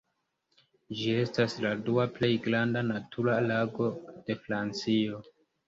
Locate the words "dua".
1.91-2.07